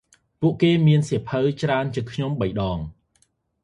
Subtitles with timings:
[0.41, 2.77] ពួកគេមានសៀវភៅច្រេីនជាងខ្ញុំបីដង។